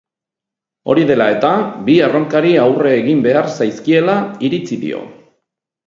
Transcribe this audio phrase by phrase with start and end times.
[0.93, 1.51] Hori dela eta,
[1.89, 5.09] bi erronkari aurre egin behar zaizkiela iritzi dio.